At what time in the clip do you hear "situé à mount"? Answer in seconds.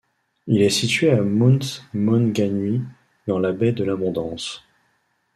0.71-1.83